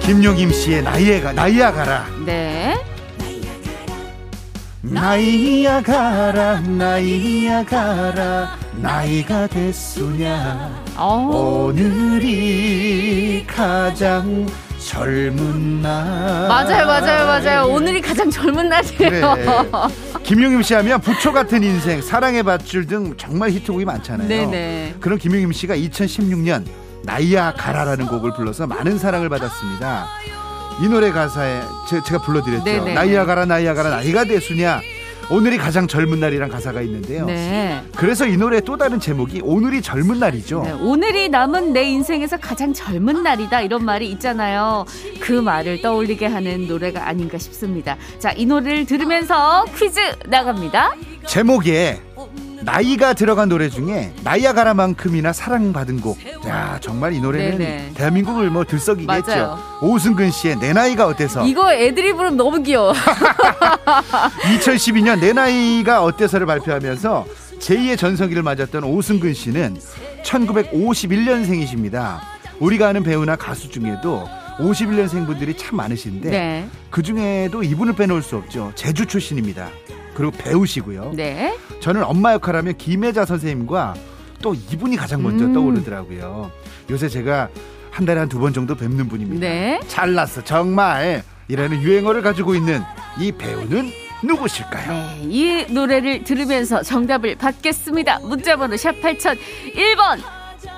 김용임 0.01 0.51
씨의 0.51 0.83
나이에 0.83 1.21
가, 1.21 1.31
나이야 1.33 1.71
가라. 1.71 2.05
네. 2.25 2.79
나이야 4.81 5.81
가라, 5.81 6.59
나이야 6.61 7.65
가라, 7.65 8.55
나이가 8.75 9.47
됐으냐. 9.47 10.83
어, 10.95 11.67
오늘이 11.69 13.43
가장 13.47 14.45
젊은 14.77 15.81
날. 15.81 16.47
맞아요, 16.47 16.85
맞아요, 16.85 17.25
맞아요. 17.25 17.65
오늘이 17.65 17.99
가장 17.99 18.29
젊은 18.29 18.69
그래. 18.69 19.19
날이에요. 19.19 19.35
김용임 20.25 20.63
씨 20.63 20.73
하면 20.73 20.99
부초 21.01 21.31
같은 21.31 21.61
인생, 21.61 22.01
사랑의 22.01 22.41
밧줄 22.41 22.87
등 22.87 23.15
정말 23.15 23.51
히트곡이 23.51 23.85
많잖아요. 23.85 24.27
네네. 24.27 24.95
그런 24.99 25.19
김용임 25.19 25.51
씨가 25.51 25.75
2016년 25.77 26.65
나이야 27.03 27.53
가라라는 27.53 28.07
곡을 28.07 28.33
불러서 28.33 28.65
많은 28.65 28.97
사랑을 28.97 29.29
받았습니다. 29.29 30.07
이 30.81 30.87
노래 30.87 31.11
가사에 31.11 31.61
제, 31.87 31.99
가 31.99 32.19
불러드렸죠. 32.23 32.63
네네. 32.63 32.95
나이야 32.95 33.25
가라 33.25 33.45
나이야 33.45 33.75
가라 33.75 33.91
나이가 33.91 34.23
됐으냐 34.23 34.81
오늘이 35.29 35.57
가장 35.57 35.87
젊은 35.87 36.19
날이란 36.19 36.49
가사가 36.49 36.81
있는데요. 36.83 37.25
네. 37.25 37.81
그래서 37.95 38.27
이 38.27 38.37
노래의 38.37 38.61
또 38.63 38.77
다른 38.77 38.99
제목이 38.99 39.41
오늘이 39.43 39.81
젊은 39.81 40.19
날이죠. 40.19 40.61
네, 40.63 40.71
오늘이 40.73 41.29
남은 41.29 41.73
내 41.73 41.83
인생에서 41.83 42.37
가장 42.37 42.73
젊은 42.73 43.23
날이다 43.23 43.61
이런 43.61 43.83
말이 43.83 44.09
있잖아요. 44.11 44.85
그 45.19 45.31
말을 45.31 45.81
떠올리게 45.81 46.27
하는 46.27 46.67
노래가 46.67 47.07
아닌가 47.07 47.37
싶습니다. 47.37 47.97
자, 48.19 48.33
이 48.35 48.45
노래를 48.45 48.85
들으면서 48.85 49.65
퀴즈 49.75 49.99
나갑니다. 50.27 50.93
제목에 51.25 52.01
나이가 52.65 53.13
들어간 53.13 53.47
노래 53.47 53.69
중에 53.69 54.11
나이야 54.23 54.53
가라만큼이나 54.53 55.31
사랑받은 55.33 56.01
곡. 56.01 56.17
야 56.47 56.79
정말 56.81 57.13
이 57.13 57.21
노래는 57.21 57.57
네네. 57.59 57.91
대한민국을 57.93 58.49
뭐 58.49 58.65
들썩이게 58.65 59.11
했죠. 59.13 59.31
맞아요. 59.31 59.59
오승근 59.81 60.31
씨의 60.31 60.57
내 60.59 60.73
나이가 60.73 61.05
어때서 61.05 61.45
이거 61.45 61.71
애들이 61.71 62.11
부르면 62.13 62.37
너무 62.37 62.61
귀여워. 62.63 62.93
2012년 64.57 65.19
내 65.19 65.31
나이가 65.31 66.03
어때서를 66.03 66.47
발표하면서 66.47 67.25
제2의 67.59 67.97
전성기를 67.99 68.41
맞았던 68.41 68.83
오승근 68.83 69.33
씨는 69.35 69.77
1951년생이십니다. 70.23 72.19
우리가 72.59 72.87
아는 72.89 73.03
배우나 73.03 73.35
가수 73.35 73.69
중에도 73.69 74.27
51년생 74.57 75.27
분들이 75.27 75.55
참 75.55 75.77
많으신데 75.77 76.29
네. 76.31 76.67
그 76.89 77.03
중에도 77.03 77.61
이분을 77.61 77.95
빼놓을 77.95 78.23
수 78.23 78.37
없죠. 78.37 78.71
제주 78.75 79.05
출신입니다. 79.05 79.69
그리고 80.15 80.31
배우시고요. 80.31 81.11
네. 81.15 81.55
저는 81.81 82.03
엄마 82.03 82.33
역할하면 82.33 82.77
김혜자 82.77 83.25
선생님과 83.25 83.93
또 84.41 84.53
이분이 84.53 84.95
가장 84.95 85.21
먼저 85.21 85.45
음. 85.45 85.53
떠오르더라고요. 85.53 86.51
요새 86.89 87.07
제가 87.09 87.49
한 87.91 88.05
달에 88.05 88.19
한 88.19 88.29
두 88.29 88.39
번 88.39 88.53
정도 88.53 88.75
뵙는 88.75 89.07
분입니다. 89.07 89.45
네. 89.47 89.79
잘났어 89.87 90.43
정말 90.43 91.23
이라는 91.47 91.81
유행어를 91.81 92.21
가지고 92.21 92.55
있는 92.55 92.81
이 93.19 93.31
배우는 93.31 93.91
누구실까요? 94.23 94.91
네, 94.91 95.19
이 95.23 95.65
노래를 95.71 96.23
들으면서 96.23 96.81
정답을 96.81 97.35
받겠습니다. 97.35 98.19
문자번호 98.19 98.75
샵 98.77 98.93
8001번. 99.01 100.19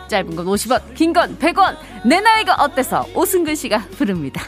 짧은 0.09 0.35
건 0.35 0.45
50원, 0.45 0.93
긴 0.95 1.13
건 1.13 1.37
100원. 1.37 1.75
내 2.05 2.19
나이가 2.19 2.55
어때서 2.55 3.05
오승근 3.13 3.55
씨가 3.55 3.79
부릅니다. 3.97 4.43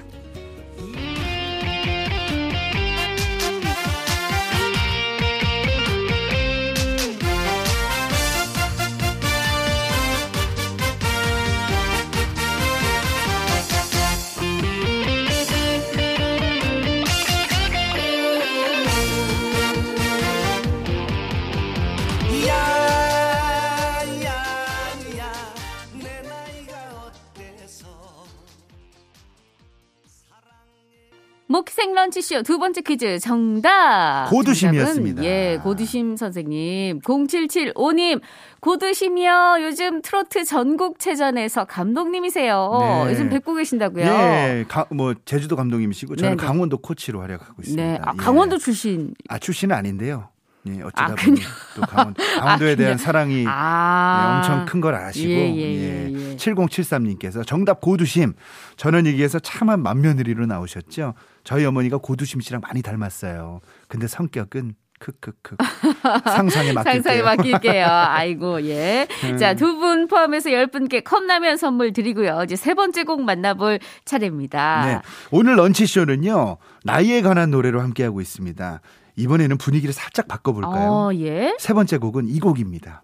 런치쇼 32.09 32.43
두 32.43 32.57
번째 32.57 32.81
퀴즈 32.81 33.19
정답. 33.19 34.27
고두심이었습니다. 34.29 35.21
정답은, 35.21 35.23
예, 35.23 35.59
고두심 35.63 36.17
선생님. 36.17 37.01
0775님. 37.01 38.21
고두심이요. 38.59 39.57
요즘 39.61 40.01
트로트 40.01 40.43
전국체전에서 40.43 41.65
감독님이세요. 41.65 43.05
네. 43.05 43.11
요즘 43.11 43.29
뵙고 43.29 43.53
계신다고요. 43.53 44.05
예, 44.05 44.65
가, 44.67 44.85
뭐 44.89 45.13
제주도 45.25 45.55
감독님이시고 45.55 46.15
저는 46.15 46.37
네네. 46.37 46.47
강원도 46.47 46.77
코치로 46.77 47.21
활약하고 47.21 47.61
있습니다. 47.61 47.83
네. 47.83 47.99
아, 48.01 48.11
예. 48.13 48.17
강원도 48.17 48.57
출신. 48.57 49.13
아 49.29 49.37
출신은 49.39 49.75
아닌데요. 49.75 50.29
예, 50.77 50.81
어쩌다 50.81 51.13
아, 51.13 51.15
보니 51.15 51.41
또 51.75 51.81
강원, 51.81 52.13
강원도에 52.39 52.73
아, 52.73 52.75
대한 52.75 52.97
사랑이 52.97 53.45
아. 53.47 54.41
예, 54.45 54.49
엄청 54.49 54.65
큰 54.65 54.79
걸 54.81 54.95
아시고 54.95 55.29
예, 55.29 55.55
예, 55.55 55.61
예, 55.61 56.11
예. 56.31 56.35
7073님께서 56.37 57.45
정답 57.45 57.81
고두심 57.81 58.33
전원 58.77 59.05
얘기에서 59.07 59.39
참한 59.39 59.81
맏며느리로 59.83 60.45
나오셨죠. 60.45 61.13
저희 61.43 61.65
어머니가 61.65 61.97
고두심 61.97 62.41
씨랑 62.41 62.61
많이 62.61 62.81
닮았어요. 62.81 63.59
근데 63.87 64.07
성격은 64.07 64.75
크크크 64.99 65.55
상상에 66.25 66.73
맡길게요. 66.73 67.01
상상에 67.01 67.21
맡길게요. 67.21 67.85
아이고, 67.87 68.61
예. 68.67 69.07
음. 69.23 69.37
자, 69.37 69.53
두 69.53 69.79
분 69.79 70.07
포함해서 70.09 70.51
열 70.51 70.67
분께 70.67 70.99
컵라면 70.99 71.55
선물 71.55 71.93
드리고요. 71.93 72.41
이제 72.43 72.57
세 72.57 72.73
번째 72.73 73.03
곡 73.05 73.21
만나볼 73.23 73.79
차례입니다. 74.03 74.85
네. 74.85 74.99
오늘 75.31 75.55
런치 75.55 75.85
쇼는요, 75.85 76.57
나이에 76.83 77.21
관한 77.21 77.49
노래로 77.49 77.79
함께하고 77.79 78.19
있습니다. 78.19 78.81
이번에는 79.19 79.57
분위기를 79.57 79.93
살짝 79.93 80.27
바꿔볼까요? 80.27 80.91
어, 80.91 81.13
예. 81.15 81.55
세 81.59 81.73
번째 81.73 81.97
곡은 81.97 82.29
이 82.29 82.39
곡입니다. 82.39 83.03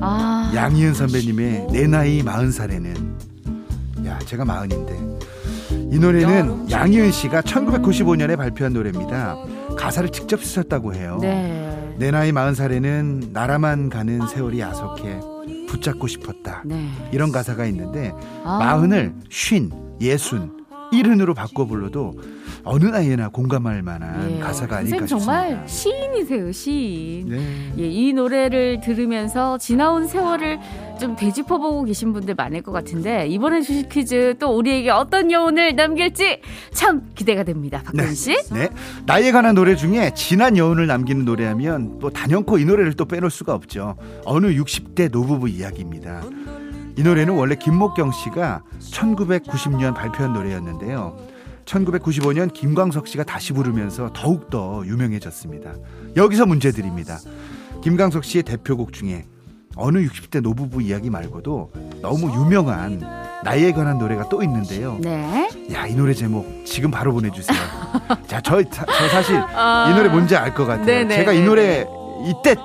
아. 0.00 0.52
양희은 0.54 0.94
선배님의 0.94 1.68
내 1.72 1.86
나이 1.86 2.22
마흔 2.22 2.52
살에는 2.52 3.18
야 4.06 4.18
제가 4.20 4.44
마흔인데 4.44 4.96
이 5.90 5.98
노래는 5.98 6.70
양희은 6.70 7.10
씨가 7.10 7.40
1995년에 7.40 8.36
발표한 8.36 8.72
노래입니다. 8.72 9.36
가사를 9.76 10.10
직접 10.10 10.42
쓰셨다고 10.44 10.94
해요. 10.94 11.18
네. 11.20 11.94
내 11.98 12.10
나이 12.10 12.30
마흔 12.30 12.54
살에는 12.54 13.30
나라만 13.32 13.88
가는 13.88 14.26
세월이 14.26 14.60
야속해 14.60 15.20
붙잡고 15.68 16.06
싶었다. 16.06 16.62
네. 16.64 16.88
이런 17.10 17.32
가사가 17.32 17.66
있는데 17.66 18.12
아. 18.44 18.58
마흔을 18.58 19.14
쉰, 19.30 19.70
예순, 20.00 20.57
일흔으로 20.92 21.34
바꿔 21.34 21.66
불러도 21.66 22.14
어느 22.64 22.84
나이에나 22.84 23.28
공감할 23.28 23.82
만한 23.82 24.36
예. 24.36 24.38
가사가 24.40 24.78
아닐까 24.78 24.98
선생님 24.98 25.06
정말 25.06 25.66
싶습니다. 25.66 25.66
시인이세요, 25.66 26.52
시인. 26.52 27.28
네. 27.28 27.72
예, 27.78 27.88
이 27.88 28.12
노래를 28.12 28.80
들으면서 28.80 29.58
지나온 29.58 30.06
세월을 30.06 30.58
좀 31.00 31.14
되짚어보고 31.16 31.84
계신 31.84 32.12
분들 32.12 32.34
많을 32.34 32.62
것 32.62 32.72
같은데 32.72 33.26
이번에 33.28 33.62
주식 33.62 33.88
퀴즈 33.88 34.34
또 34.38 34.56
우리에게 34.56 34.90
어떤 34.90 35.30
여운을 35.30 35.76
남길지 35.76 36.40
참 36.72 37.02
기대가 37.14 37.44
됩니다. 37.44 37.82
박근 37.84 38.14
씨. 38.14 38.36
네. 38.52 38.68
나이에 39.06 39.32
관한 39.32 39.54
노래 39.54 39.76
중에 39.76 40.12
진한 40.14 40.56
여운을 40.56 40.86
남기는 40.86 41.24
노래하면 41.24 41.98
또 42.00 42.10
단연코 42.10 42.58
이 42.58 42.64
노래를 42.64 42.94
또 42.94 43.04
빼놓을 43.04 43.30
수가 43.30 43.54
없죠. 43.54 43.96
어느 44.24 44.46
60대 44.48 45.10
노부부 45.10 45.48
이야기입니다. 45.48 46.22
이 46.98 47.02
노래는 47.04 47.32
원래 47.34 47.54
김목경 47.54 48.10
씨가 48.10 48.62
1990년 48.80 49.94
발표한 49.94 50.32
노래였는데요. 50.32 51.16
1995년 51.64 52.52
김광석 52.52 53.06
씨가 53.06 53.22
다시 53.22 53.52
부르면서 53.52 54.10
더욱더 54.12 54.82
유명해졌습니다. 54.84 55.74
여기서 56.16 56.46
문제 56.46 56.72
드립니다. 56.72 57.20
김광석 57.84 58.24
씨의 58.24 58.42
대표곡 58.42 58.92
중에 58.92 59.26
어느 59.76 59.98
60대 59.98 60.40
노부부 60.40 60.82
이야기 60.82 61.08
말고도 61.08 61.70
너무 62.02 62.34
유명한 62.34 63.00
나이에 63.44 63.70
관한 63.70 63.98
노래가 63.98 64.28
또 64.28 64.42
있는데요. 64.42 64.98
네. 65.00 65.48
야, 65.72 65.86
이 65.86 65.94
노래 65.94 66.14
제목 66.14 66.64
지금 66.64 66.90
바로 66.90 67.12
보내주세요. 67.12 67.56
자, 68.26 68.40
저, 68.40 68.60
저 68.64 68.84
사실 69.08 69.36
아. 69.54 69.88
이 69.88 69.94
노래 69.94 70.08
뭔지 70.08 70.34
알 70.34 70.52
것 70.52 70.66
같아요. 70.66 70.84
네네, 70.84 71.14
제가 71.14 71.30
이 71.32 71.36
네네. 71.36 71.46
노래 71.46 71.86
이때 72.26 72.56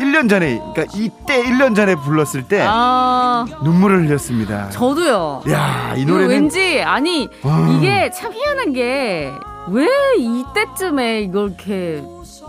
1년 0.00 0.28
전에, 0.28 0.58
그러니까 0.74 0.84
이때 0.96 1.42
1년 1.42 1.74
전에 1.76 1.94
불렀을 1.94 2.42
때 2.48 2.62
아, 2.66 3.44
눈물을 3.62 4.06
흘렸습니다. 4.06 4.68
저도요. 4.70 5.42
야, 5.50 5.94
이 5.96 6.04
노래는 6.04 6.28
왠지 6.30 6.82
아니 6.82 7.28
와. 7.42 7.68
이게 7.70 8.10
참 8.10 8.32
희한한 8.32 8.72
게 8.72 9.30
왜 9.68 9.86
이때쯤에 10.18 11.20
이걸 11.20 11.48
이렇게 11.50 12.02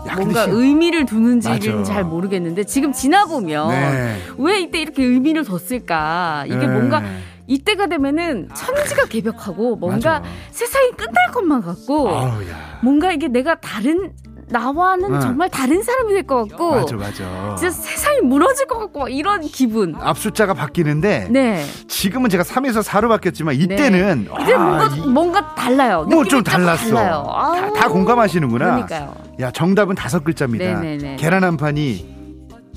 야, 0.08 0.14
뭔가 0.16 0.46
진- 0.46 0.54
의미를 0.54 1.04
두는지는 1.06 1.76
맞아. 1.78 1.92
잘 1.92 2.04
모르겠는데 2.04 2.64
지금 2.64 2.92
지나 2.92 3.26
보면 3.26 3.68
네. 3.68 4.16
왜 4.38 4.60
이때 4.60 4.80
이렇게 4.80 5.04
의미를 5.04 5.44
뒀을까? 5.44 6.44
이게 6.46 6.56
네. 6.56 6.66
뭔가 6.66 7.02
이때가 7.46 7.86
되면은 7.86 8.48
천지가 8.54 9.04
개벽하고 9.06 9.76
뭔가 9.76 10.20
맞아. 10.20 10.22
세상이 10.50 10.92
끝날 10.92 11.30
것만 11.32 11.60
같고 11.62 12.08
아우, 12.08 12.42
야. 12.48 12.78
뭔가 12.82 13.12
이게 13.12 13.28
내가 13.28 13.56
다른 13.56 14.10
나와는 14.52 15.12
네. 15.12 15.20
정말 15.20 15.48
다른 15.50 15.82
사람이 15.82 16.12
될 16.12 16.22
것 16.26 16.48
같고 16.48 16.70
맞아, 16.76 16.96
맞아. 16.96 17.56
진짜 17.56 17.70
세상이 17.70 18.20
무너질 18.20 18.66
것 18.66 18.78
같고 18.78 19.08
이런 19.08 19.40
기분. 19.40 19.94
앞 20.00 20.18
숫자가 20.18 20.54
바뀌는데 20.54 21.28
네. 21.30 21.64
지금은 21.88 22.30
제가 22.30 22.44
3에서 22.44 22.82
4로 22.84 23.08
바뀌었지만 23.08 23.54
이때는 23.56 24.28
이제 24.42 24.54
아, 24.54 24.58
뭔가 24.58 24.96
이- 24.96 25.08
뭔가 25.08 25.54
달라요. 25.54 26.04
뭐 26.08 26.24
좀 26.24 26.42
달랐어. 26.44 26.94
다. 26.94 27.72
다 27.72 27.88
공감하시는구나. 27.88 28.64
그러니까요. 28.86 29.14
야, 29.40 29.50
정답은 29.50 29.94
다섯 29.96 30.22
글자입니다. 30.22 30.64
네네네. 30.80 31.16
계란 31.16 31.42
한 31.44 31.56
판이 31.56 32.06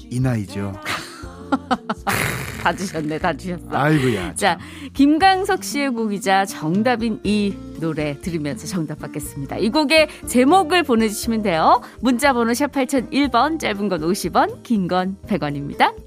이 0.09 0.19
나이죠. 0.19 0.73
다 2.63 2.73
주셨네, 2.73 3.19
다 3.19 3.31
주셨어. 3.33 3.61
아이고야. 3.71 4.33
자, 4.35 4.57
김강석 4.93 5.63
씨의 5.63 5.89
곡이자 5.91 6.45
정답인 6.45 7.19
이 7.23 7.53
노래 7.79 8.19
들으면서 8.19 8.67
정답 8.67 8.99
받겠습니다. 8.99 9.57
이 9.57 9.69
곡의 9.69 10.07
제목을 10.27 10.83
보내주시면 10.83 11.41
돼요. 11.41 11.81
문자번호 12.01 12.53
샵 12.53 12.71
8001번, 12.71 13.59
짧은 13.59 13.89
건 13.89 14.01
50원, 14.01 14.63
긴 14.63 14.87
건 14.87 15.17
100원입니다. 15.27 16.04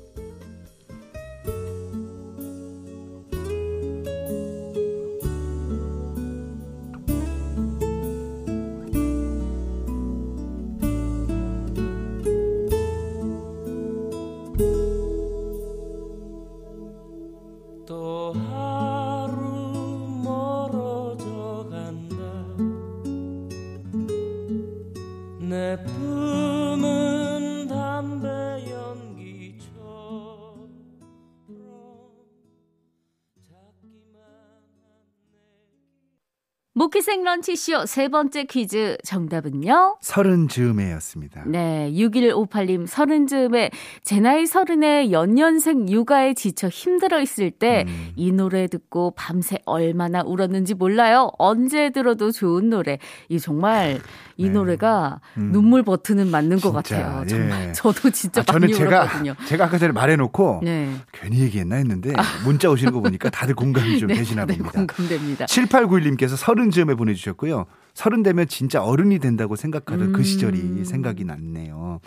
모키생 36.79 37.25
런치쇼 37.25 37.87
세 37.87 38.07
번째 38.07 38.45
퀴즈 38.45 38.99
정답은요? 39.05 39.97
서른 40.01 40.47
즈음에였습니다. 40.47 41.43
네, 41.47 41.91
6158님 41.93 42.87
서른 42.87 43.27
즈음에 43.27 43.71
제 44.05 44.21
나이 44.21 44.47
서른에 44.47 45.11
연년생 45.11 45.89
육아에 45.89 46.35
지쳐 46.35 46.69
힘들어 46.69 47.21
있을 47.21 47.51
때이 47.51 48.31
음. 48.31 48.37
노래 48.37 48.69
듣고 48.69 49.13
밤새 49.17 49.59
얼마나 49.65 50.23
울었는지 50.23 50.75
몰라요. 50.75 51.33
언제 51.37 51.91
들어도 51.91 52.31
좋은 52.31 52.71
노래. 52.71 53.01
이 53.29 53.41
정말 53.41 53.99
이 54.37 54.45
네. 54.45 54.51
노래가 54.51 55.21
음. 55.37 55.51
눈물 55.51 55.83
버튼은 55.83 56.31
맞는 56.31 56.61
것 56.61 56.85
진짜, 56.85 57.03
같아요. 57.03 57.23
예. 57.25 57.27
정말 57.27 57.73
저도 57.73 58.11
진짜 58.11 58.43
아, 58.43 58.45
저는 58.45 58.69
많이 58.69 58.75
제가 58.75 59.01
울었거든요. 59.03 59.35
제가 59.47 59.65
아까 59.65 59.79
전에 59.79 59.91
말해놓고 59.91 60.61
네. 60.63 60.95
괜히 61.11 61.41
얘기했나 61.41 61.75
했는데 61.75 62.13
문자 62.45 62.71
오시는 62.71 62.93
거 62.93 63.01
보니까 63.01 63.31
다들 63.31 63.57
공감이 63.57 63.99
좀 63.99 64.07
네, 64.09 64.15
되시나 64.15 64.47
네, 64.47 64.57
봅니다. 64.57 64.79
공감됩니다. 64.79 65.47
7891님께서 65.47 66.37
서른 66.37 66.68
즈음에 66.71 66.95
보내주셨고요. 66.95 67.67
서른 67.95 68.23
되면 68.23 68.47
진짜 68.47 68.83
어른이 68.83 69.19
된다고 69.19 69.57
생각하던 69.57 70.13
그 70.13 70.21
음. 70.21 70.23
시절이 70.23 70.85
생각이 70.85 71.25
났네요. 71.25 72.01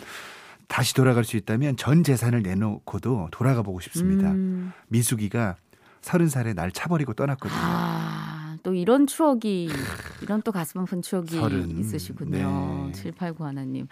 다시 0.68 0.94
돌아갈 0.94 1.24
수 1.24 1.36
있다면 1.36 1.76
전 1.76 2.02
재산을 2.02 2.42
내놓고도 2.42 3.28
돌아가 3.30 3.62
보고 3.62 3.80
싶습니다. 3.80 4.30
음. 4.30 4.72
미숙이가 4.88 5.56
서른 6.00 6.28
살에 6.28 6.54
날 6.54 6.72
차버리고 6.72 7.12
떠났거든요. 7.12 7.60
아, 7.60 8.31
또 8.62 8.74
이런 8.74 9.06
추억이, 9.06 9.68
이런 10.22 10.42
또 10.42 10.52
가슴 10.52 10.80
아픈 10.80 11.02
추억이 11.02 11.28
서른. 11.28 11.78
있으시군요. 11.78 12.86
네. 12.86 12.92
7891 12.92 13.46
하나님. 13.46 13.86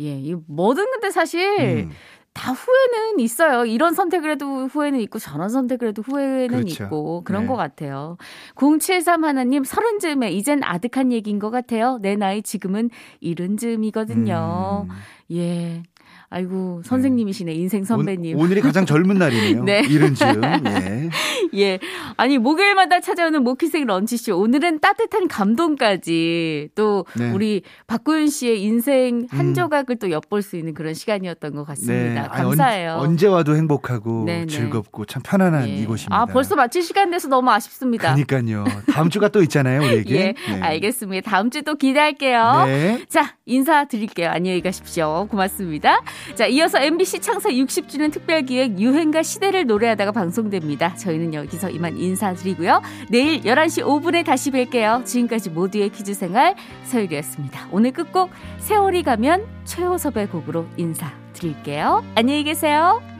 예, 0.00 0.18
이 0.18 0.34
뭐든 0.46 0.90
근데 0.92 1.10
사실 1.10 1.40
음. 1.86 1.90
다 2.32 2.52
후회는 2.52 3.18
있어요. 3.20 3.64
이런 3.64 3.94
선택을 3.94 4.32
해도 4.32 4.66
후회는 4.66 5.00
있고 5.00 5.18
저런 5.18 5.48
선택을 5.48 5.88
해도 5.88 6.02
후회는 6.02 6.64
그렇죠. 6.64 6.84
있고 6.84 7.22
그런 7.24 7.42
네. 7.44 7.48
것 7.48 7.56
같아요. 7.56 8.18
073 8.56 9.24
하나님 9.24 9.64
서른 9.64 9.98
즈음에 9.98 10.30
이젠 10.30 10.62
아득한 10.62 11.12
얘기인 11.12 11.38
것 11.38 11.50
같아요. 11.50 11.98
내 12.02 12.14
나이 12.14 12.42
지금은 12.42 12.90
이른 13.20 13.56
즈음이거든요. 13.56 14.86
음. 14.88 14.94
예. 15.34 15.82
아이고 16.30 16.82
선생님이시네 16.84 17.52
인생 17.52 17.84
선배님. 17.84 18.38
오, 18.38 18.46
늘이 18.46 18.60
가장 18.60 18.86
젊은 18.86 19.18
날이네요. 19.18 19.62
네. 19.66 19.82
이른 19.88 20.14
즈음. 20.14 20.40
예. 20.66 21.10
예. 21.54 21.78
아니, 22.16 22.38
목요일마다 22.38 23.00
찾아오는 23.00 23.42
모키생 23.42 23.86
런치쇼. 23.86 24.38
오늘은 24.38 24.80
따뜻한 24.80 25.28
감동까지 25.28 26.70
또 26.74 27.04
네. 27.16 27.30
우리 27.32 27.62
박구윤 27.86 28.28
씨의 28.28 28.62
인생 28.62 29.26
한 29.30 29.48
음. 29.48 29.54
조각을 29.54 29.96
또 29.96 30.10
엿볼 30.10 30.42
수 30.42 30.56
있는 30.56 30.74
그런 30.74 30.94
시간이었던 30.94 31.54
것 31.54 31.64
같습니다. 31.64 32.28
아니, 32.30 32.42
감사해요. 32.44 32.92
언, 32.94 33.10
언제 33.10 33.26
와도 33.26 33.54
행복하고 33.54 34.24
네, 34.26 34.40
네. 34.40 34.46
즐겁고 34.46 35.04
참 35.04 35.22
편안한 35.22 35.68
예. 35.68 35.74
이곳입니다. 35.74 36.16
아, 36.16 36.26
벌써 36.26 36.54
마칠 36.56 36.82
시간 36.82 37.10
돼서 37.10 37.28
너무 37.28 37.50
아쉽습니다. 37.50 38.14
그러니까요. 38.14 38.64
다음 38.92 39.10
주가 39.10 39.28
또 39.28 39.42
있잖아요, 39.42 39.80
우리에게. 39.82 40.16
예, 40.16 40.34
네. 40.52 40.60
알겠습니다. 40.60 41.30
다음 41.30 41.50
주 41.50 41.66
또 41.66 41.74
기대할게요. 41.74 42.64
네. 42.66 43.04
자, 43.08 43.34
인사 43.44 43.84
드릴게요. 43.86 44.28
안녕히 44.30 44.60
가십시오. 44.62 45.26
고맙습니다. 45.28 46.00
자, 46.34 46.46
이어서 46.46 46.78
MBC 46.80 47.20
창사 47.20 47.48
60주년 47.50 48.12
특별 48.12 48.42
기획 48.42 48.78
유행가 48.78 49.22
시대를 49.22 49.66
노래하다가 49.66 50.12
방송됩니다. 50.12 50.94
저희는 50.94 51.34
여기서 51.34 51.70
이만 51.70 51.96
인사드리고요. 51.96 52.82
내일 53.08 53.40
11시 53.42 53.84
5분에 53.84 54.24
다시 54.24 54.50
뵐게요. 54.50 55.04
지금까지 55.04 55.50
모두의 55.50 55.90
퀴즈 55.90 56.14
생활 56.14 56.54
서율이었습니다. 56.84 57.68
오늘 57.70 57.92
끝곡 57.92 58.30
세월이 58.58 59.02
가면 59.02 59.46
최호섭의 59.64 60.28
곡으로 60.28 60.66
인사드릴게요. 60.76 62.04
안녕히 62.14 62.44
계세요. 62.44 63.15